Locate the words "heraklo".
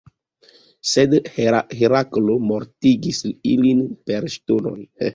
1.33-2.39